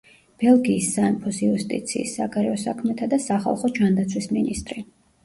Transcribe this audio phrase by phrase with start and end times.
[0.43, 4.85] ბელგიის სამეფოს იუსტიციის, საგარეო საქმეთა და სახალხო ჯანდაცვის მინისტრი.